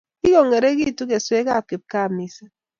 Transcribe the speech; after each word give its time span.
Kikongeringitu 0.21 1.01
keswekab 1.09 1.63
kipkaa 1.69 2.07
missing 2.15 2.53